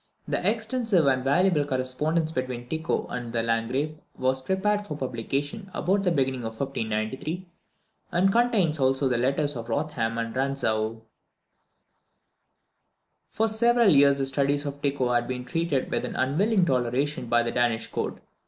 The 0.27 0.49
extensive 0.49 1.05
and 1.05 1.23
valuable 1.23 1.63
correspondence 1.63 2.31
between 2.31 2.67
Tycho 2.67 3.05
and 3.09 3.31
the 3.31 3.43
Landgrave 3.43 3.99
was 4.17 4.41
prepared 4.41 4.87
for 4.87 4.97
publication 4.97 5.69
about 5.75 6.01
the 6.01 6.09
beginning 6.09 6.43
of 6.43 6.59
1593, 6.59 7.45
and 8.11 8.31
contains 8.31 8.79
also 8.79 9.07
the 9.07 9.19
letters 9.19 9.55
of 9.55 9.69
Rothman 9.69 10.17
and 10.17 10.35
Rantzau. 10.35 11.01
For 13.29 13.47
several 13.47 13.89
years 13.89 14.17
the 14.17 14.25
studies 14.25 14.65
of 14.65 14.81
Tycho 14.81 15.09
had 15.09 15.27
been 15.27 15.45
treated 15.45 15.91
with 15.91 16.03
an 16.03 16.15
unwilling 16.15 16.65
toleration 16.65 17.27
by 17.27 17.43
the 17.43 17.51
Danish 17.51 17.85
Court. 17.85 18.19